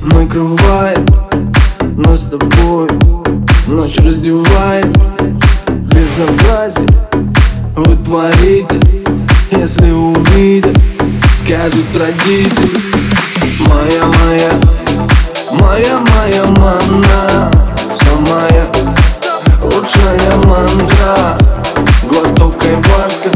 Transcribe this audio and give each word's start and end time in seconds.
Накрывает 0.00 0.98
нас 1.96 2.22
с 2.22 2.30
тобой 2.30 2.88
Ночь 3.66 3.96
раздевает 3.98 4.86
безобразие 5.66 6.88
Вы 7.76 7.96
если 9.50 9.90
увидят 9.90 10.78
Скажут 11.42 11.84
родители 11.94 12.93
Моя, 13.60 14.04
моя, 14.04 14.50
моя, 15.52 15.98
моя 15.98 16.44
мана 16.58 17.50
Самая 17.94 18.66
лучшая 19.62 20.36
мантра 20.44 21.38
Глоток 22.02 22.64
айваска, 22.64 23.30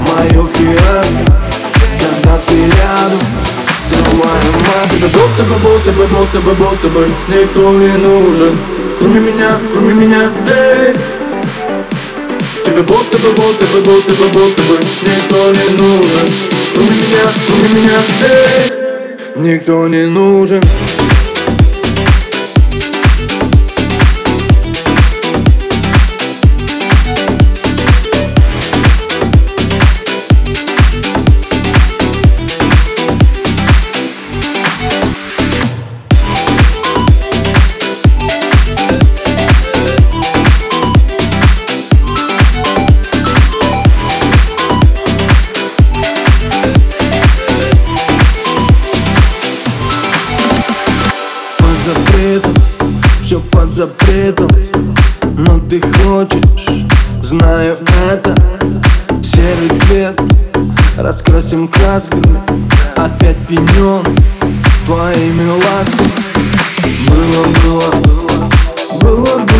мое 0.00 0.46
фиаско. 0.46 1.32
Когда 2.00 2.38
ты 2.46 2.64
рядом 2.64 3.20
массы 4.18 4.98
Да 5.00 5.08
будто 5.08 5.42
бы, 5.44 5.54
будто 5.62 5.92
бы, 5.92 6.06
будто 6.06 6.40
бы, 6.40 6.54
будто 6.54 6.88
бы 6.88 7.08
Никто 7.28 7.72
не 7.72 7.96
нужен. 7.96 8.58
Кроме 8.98 9.20
меня, 9.20 9.58
кроме 9.72 9.94
меня, 9.94 10.30
эй. 10.48 10.96
Тебе 12.64 12.82
будто 12.82 13.18
бы, 13.18 13.30
будто 13.30 13.66
бы, 13.66 13.80
будто 13.82 14.12
бы, 14.14 14.28
будто 14.28 14.62
бы 14.62 14.78
Никто 15.02 15.52
не 15.52 15.76
нужен. 15.76 16.28
Кроме 16.74 16.90
меня, 16.90 17.22
кроме 17.46 17.80
меня, 17.80 18.00
эй 18.22 18.73
Никто 19.36 19.88
не 19.88 20.06
нужен 20.06 20.62
под 53.50 53.74
запретом 53.74 54.48
Но 55.36 55.58
ты 55.60 55.80
хочешь, 55.80 56.86
знаю 57.22 57.76
это. 58.10 58.34
Серый 59.22 59.78
цвет 59.86 60.20
раскрасим 60.98 61.68
красками 61.68 62.40
Опять 62.96 63.38
пьянен 63.48 64.04
твоими 64.86 65.50
ласками. 65.50 66.10
Было, 67.08 67.46
было, 67.64 67.90
было, 69.00 69.38
было 69.38 69.53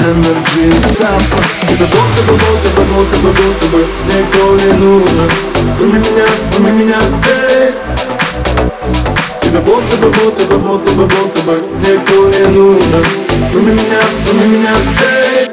и 0.00 0.70
стафа 0.70 1.36
Тебе 1.68 1.86
будто 1.86 2.20
бы, 2.26 2.32
будто 2.32 2.70
бы, 2.76 2.84
будто 2.94 3.18
бы, 3.20 3.30
будто 3.32 3.66
бы 3.68 3.80
Никто 4.06 4.42
не 4.56 4.72
нужен 4.78 5.30
Кроме 5.78 5.98
меня, 5.98 6.26
кроме 6.52 6.70
меня, 6.72 6.98
эй. 7.28 7.72
Тебе 9.42 9.58
будто 9.60 9.96
бы, 9.96 10.08
будто 10.10 10.44
бы, 10.46 10.58
будто 10.58 10.92
бы, 10.94 11.04
будто 11.04 11.40
бы 11.42 11.54
Никто 11.80 12.30
не 12.38 12.46
нужен 12.48 13.04
Кроме 13.52 13.72
меня, 13.72 14.00
кроме 14.26 14.46
меня, 14.46 14.74
эй. 15.02 15.50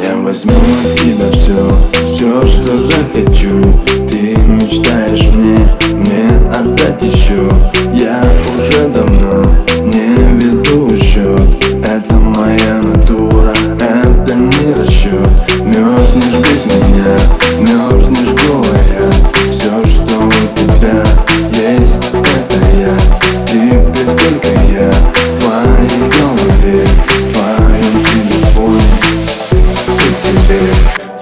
Я 0.00 0.16
возьму 0.16 0.52
от 0.52 1.00
тебя 1.00 1.30
все, 1.32 1.66
все, 2.06 2.46
что 2.46 2.78
захочу 2.78 3.60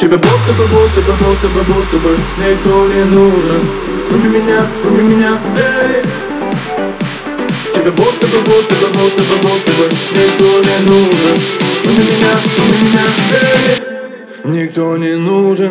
Тебе 0.06 0.18
будто 0.18 0.52
бы, 0.52 0.68
будто 0.68 1.00
бы, 1.00 1.12
будто 1.18 1.48
бы, 1.48 1.64
будто 1.64 1.96
бы 1.96 2.16
Никто 2.38 2.86
не 2.86 3.04
нужен? 3.06 3.68
Кроме 4.08 4.38
меня, 4.38 4.64
кроме 4.80 5.02
меня, 5.02 5.36
эй. 5.56 6.04
Тебе 7.74 7.90
будто 7.90 8.26
бы, 8.28 8.38
будто 8.38 8.74
бы, 8.76 8.86
будто 8.86 9.22
бы, 9.24 9.36
будто 9.42 9.72
бы 9.72 9.88
Никто 10.14 10.62
не 10.62 10.78
нужен? 10.86 11.36
Кроме 11.82 11.98
меня, 12.04 12.38
кроме 12.54 12.78
меня, 12.82 13.02
эй. 14.44 14.60
Никто 14.62 14.96
не 14.96 15.16
нужен 15.16 15.70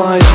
my 0.00 0.29